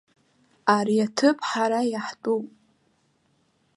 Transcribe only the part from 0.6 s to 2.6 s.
Ари аҭыԥ ҳара иаҳтәуп.